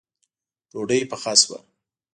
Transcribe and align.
ډوډۍ 0.71 1.01
پخه 1.11 1.33
شوه 1.41 1.59